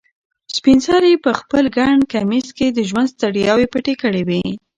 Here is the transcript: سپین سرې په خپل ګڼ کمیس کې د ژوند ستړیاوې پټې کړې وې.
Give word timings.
سپین 0.55 0.77
سرې 0.87 1.13
په 1.25 1.31
خپل 1.39 1.63
ګڼ 1.77 1.93
کمیس 2.13 2.47
کې 2.57 2.67
د 2.71 2.79
ژوند 2.89 3.09
ستړیاوې 3.15 3.65
پټې 3.73 3.93
کړې 4.01 4.21
وې. 4.27 4.41